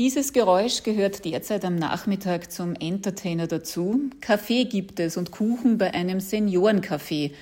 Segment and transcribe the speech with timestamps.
[0.00, 4.08] Dieses Geräusch gehört derzeit am Nachmittag zum Entertainer dazu.
[4.22, 7.32] Kaffee gibt es und Kuchen bei einem Seniorencafé.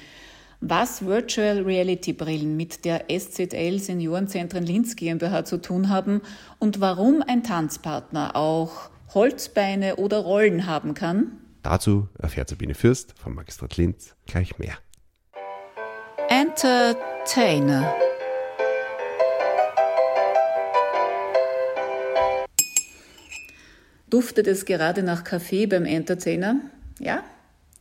[0.60, 6.20] Was Virtual Reality Brillen mit der SZL Seniorenzentren Linz GmbH zu tun haben
[6.58, 11.38] und warum ein Tanzpartner auch Holzbeine oder Rollen haben kann?
[11.62, 14.74] Dazu erfährt Sabine Fürst vom Magistrat Linz gleich mehr.
[16.28, 17.94] Entertainer.
[24.10, 26.56] Duftet es gerade nach Kaffee beim Entertainer?
[26.98, 27.22] Ja?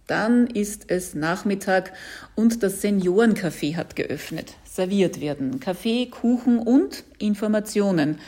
[0.07, 1.93] Dann ist es Nachmittag
[2.35, 4.53] und das Seniorencafé hat geöffnet.
[4.63, 8.19] Serviert werden Kaffee, Kuchen und Informationen.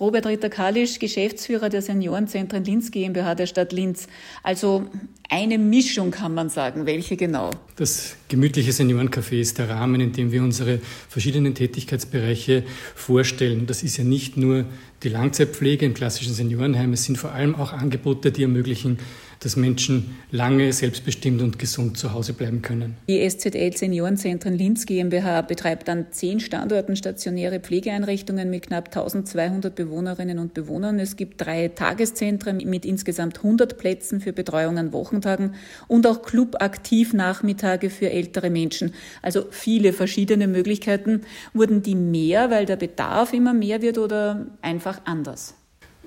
[0.00, 4.06] Robert Ritter-Kalisch, Geschäftsführer der Seniorenzentren Linz GmbH der Stadt Linz.
[4.42, 4.86] Also
[5.28, 6.86] eine Mischung kann man sagen.
[6.86, 7.50] Welche genau?
[7.76, 12.64] Das gemütliche Seniorencafé ist der Rahmen, in dem wir unsere verschiedenen Tätigkeitsbereiche
[12.94, 13.66] vorstellen.
[13.66, 14.64] Das ist ja nicht nur
[15.02, 18.98] die Langzeitpflege im klassischen Seniorenheim, es sind vor allem auch Angebote, die ermöglichen,
[19.40, 22.96] dass Menschen lange selbstbestimmt und gesund zu Hause bleiben können.
[23.08, 30.38] Die SZL Seniorenzentren Linz GmbH betreibt an zehn Standorten stationäre Pflegeeinrichtungen mit knapp 1200 Bewohnerinnen
[30.38, 30.98] und Bewohnern.
[30.98, 35.54] Es gibt drei Tageszentren mit insgesamt 100 Plätzen für Betreuung an Wochentagen
[35.86, 38.94] und auch Clubaktivnachmittage für ältere Menschen.
[39.22, 41.22] Also viele verschiedene Möglichkeiten.
[41.52, 45.57] Wurden die mehr, weil der Bedarf immer mehr wird oder einfach anders?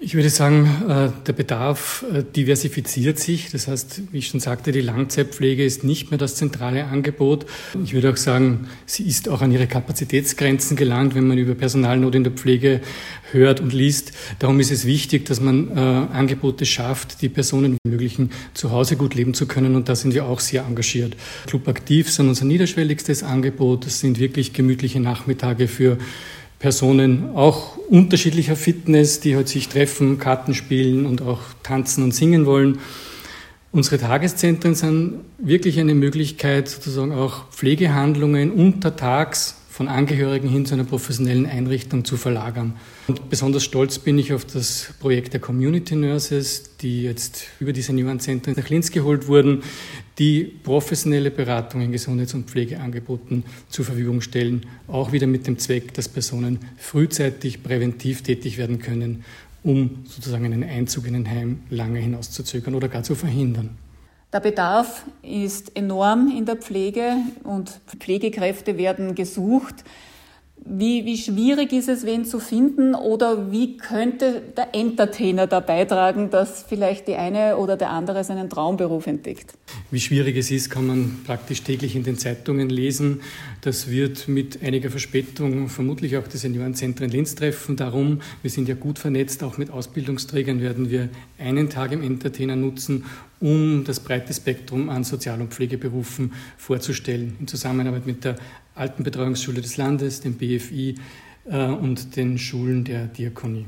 [0.03, 3.51] Ich würde sagen, äh, der Bedarf äh, diversifiziert sich.
[3.51, 7.45] Das heißt, wie ich schon sagte, die Langzeitpflege ist nicht mehr das zentrale Angebot.
[7.83, 12.15] Ich würde auch sagen, sie ist auch an ihre Kapazitätsgrenzen gelangt, wenn man über Personalnot
[12.15, 12.81] in der Pflege
[13.31, 14.13] hört und liest.
[14.39, 19.13] Darum ist es wichtig, dass man äh, Angebote schafft, die Personen ermöglichen, zu Hause gut
[19.13, 19.75] leben zu können.
[19.75, 21.15] Und da sind wir auch sehr engagiert.
[21.45, 23.85] Club Aktiv sind unser niederschwelligstes Angebot.
[23.85, 25.99] Das sind wirklich gemütliche Nachmittage für
[26.61, 32.45] Personen auch unterschiedlicher Fitness, die halt sich treffen, Karten spielen und auch tanzen und singen
[32.45, 32.77] wollen.
[33.71, 40.83] Unsere Tageszentren sind wirklich eine Möglichkeit, sozusagen auch Pflegehandlungen untertags von Angehörigen hin zu einer
[40.83, 42.73] professionellen Einrichtung zu verlagern.
[43.07, 47.81] Und besonders stolz bin ich auf das Projekt der Community Nurses, die jetzt über die
[47.81, 49.63] Seniorenzentren nach Linz geholt wurden,
[50.19, 55.93] die professionelle Beratung in Gesundheits- und Pflegeangeboten zur Verfügung stellen, auch wieder mit dem Zweck,
[55.93, 59.23] dass Personen frühzeitig präventiv tätig werden können,
[59.63, 63.77] um sozusagen einen Einzug in ein Heim lange hinauszuzögern oder gar zu verhindern.
[64.33, 69.83] Der Bedarf ist enorm in der Pflege und Pflegekräfte werden gesucht.
[70.63, 76.29] Wie, wie schwierig ist es, wen zu finden oder wie könnte der Entertainer da beitragen,
[76.29, 79.53] dass vielleicht die eine oder der andere seinen Traumberuf entdeckt?
[79.89, 83.21] Wie schwierig es ist, kann man praktisch täglich in den Zeitungen lesen.
[83.61, 87.75] Das wird mit einiger Verspätung vermutlich auch die Seniorenzentren Linz treffen.
[87.75, 92.55] Darum, wir sind ja gut vernetzt, auch mit Ausbildungsträgern werden wir einen Tag im Entertainer
[92.55, 93.03] nutzen,
[93.41, 98.35] um das breite Spektrum an Sozial- und Pflegeberufen vorzustellen, in Zusammenarbeit mit der
[98.75, 100.95] Altenbetreuungsschule des Landes, dem BFI
[101.45, 103.65] äh, und den Schulen der Diakonie.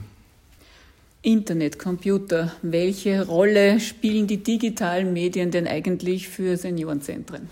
[1.24, 7.48] Internet, Computer, welche Rolle spielen die digitalen Medien denn eigentlich für Seniorenzentren?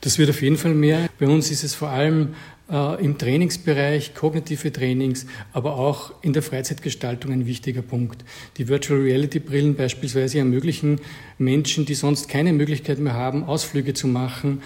[0.00, 1.08] Das wird auf jeden Fall mehr.
[1.18, 2.30] Bei uns ist es vor allem
[2.70, 8.24] äh, im Trainingsbereich, kognitive Trainings, aber auch in der Freizeitgestaltung ein wichtiger Punkt.
[8.56, 10.98] Die Virtual Reality Brillen beispielsweise ermöglichen
[11.36, 14.62] Menschen, die sonst keine Möglichkeit mehr haben, Ausflüge zu machen,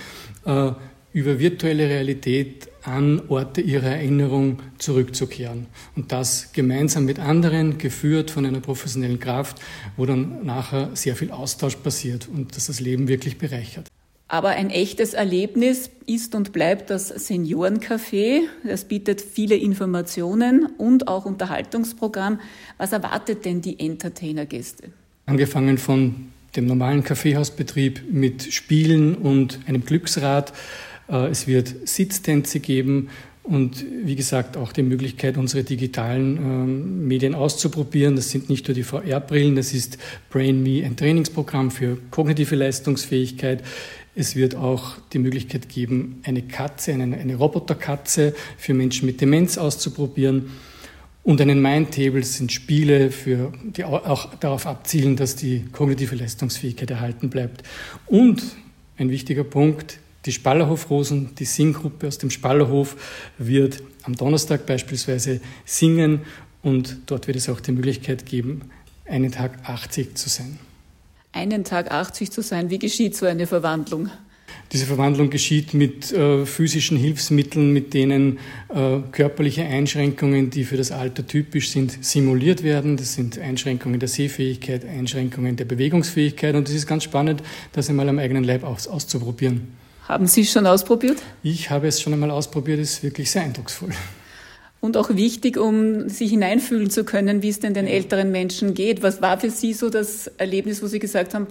[0.47, 0.71] äh,
[1.15, 5.69] über virtuelle Realität an Orte ihrer Erinnerung zurückzukehren.
[5.97, 9.59] Und das gemeinsam mit anderen, geführt von einer professionellen Kraft,
[9.97, 13.87] wo dann nachher sehr viel Austausch passiert und das das Leben wirklich bereichert.
[14.27, 18.41] Aber ein echtes Erlebnis ist und bleibt das Seniorencafé.
[18.67, 22.41] Es bietet viele Informationen und auch Unterhaltungsprogramm.
[22.77, 24.89] Was erwartet denn die Entertainer-Gäste?
[25.27, 30.53] Angefangen von dem normalen Kaffeehausbetrieb mit Spielen und einem Glücksrad
[31.09, 33.09] es wird Sitztänze geben
[33.45, 38.17] und wie gesagt auch die Möglichkeit, unsere digitalen ähm, Medien auszuprobieren.
[38.17, 39.99] Das sind nicht nur die VR-Brillen, das ist
[40.31, 43.63] Brain Me, ein Trainingsprogramm für kognitive Leistungsfähigkeit.
[44.15, 49.59] Es wird auch die Möglichkeit geben, eine Katze, eine, eine Roboterkatze für Menschen mit Demenz
[49.59, 50.51] auszuprobieren.
[51.23, 57.29] Und einen Mindtable sind Spiele, für, die auch darauf abzielen, dass die kognitive Leistungsfähigkeit erhalten
[57.29, 57.63] bleibt.
[58.07, 58.43] Und
[58.97, 62.97] ein wichtiger Punkt, die Spallerhof-Rosen, die Singgruppe aus dem Spallerhof
[63.39, 66.21] wird am Donnerstag beispielsweise singen
[66.63, 68.63] und dort wird es auch die Möglichkeit geben,
[69.07, 70.59] einen Tag 80 zu sein.
[71.33, 74.09] Einen Tag 80 zu sein, wie geschieht so eine Verwandlung?
[74.73, 78.39] Diese Verwandlung geschieht mit äh, physischen Hilfsmitteln, mit denen
[78.71, 82.97] äh, körperliche Einschränkungen, die für das Alter typisch sind, simuliert werden.
[82.97, 86.55] Das sind Einschränkungen der Sehfähigkeit, Einschränkungen der Bewegungsfähigkeit.
[86.55, 87.43] Und es ist ganz spannend,
[87.73, 89.84] das einmal am eigenen Leib aus, auszuprobieren.
[90.07, 91.23] Haben Sie es schon ausprobiert?
[91.43, 93.91] Ich habe es schon einmal ausprobiert, es ist wirklich sehr eindrucksvoll.
[94.81, 99.03] Und auch wichtig, um sich hineinfühlen zu können, wie es denn den älteren Menschen geht.
[99.03, 101.47] Was war für Sie so das Erlebnis, wo Sie gesagt haben,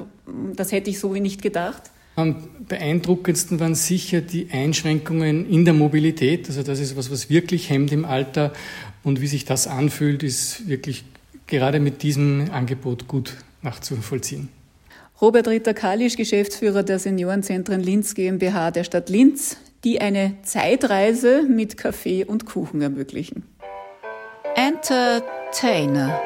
[0.55, 1.81] das hätte ich so wie nicht gedacht?
[2.15, 6.47] Am beeindruckendsten waren sicher die Einschränkungen in der Mobilität.
[6.47, 8.53] Also das ist was, was wirklich hemmt im Alter.
[9.03, 11.03] Und wie sich das anfühlt, ist wirklich
[11.47, 14.49] gerade mit diesem Angebot gut nachzuvollziehen.
[15.23, 19.55] Robert Ritter-Kalisch, Geschäftsführer der Seniorenzentren Linz GmbH der Stadt Linz,
[19.85, 23.45] die eine Zeitreise mit Kaffee und Kuchen ermöglichen.
[24.53, 26.19] Entertainer